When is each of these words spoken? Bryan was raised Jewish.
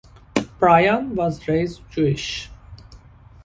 Bryan 0.57 1.13
was 1.15 1.47
raised 1.47 1.87
Jewish. 1.91 2.49